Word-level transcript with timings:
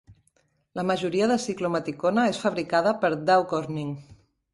La 0.77 0.85
majoria 0.91 1.27
de 1.31 1.35
ciclometicona 1.43 2.23
és 2.31 2.39
fabricada 2.45 2.95
per 3.05 3.13
Dow 3.29 3.45
Corning. 3.53 3.93